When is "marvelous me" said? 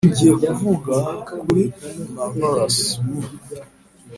2.15-3.19